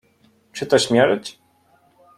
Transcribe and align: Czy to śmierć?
Czy 0.53 0.65
to 0.65 0.79
śmierć? 0.79 1.39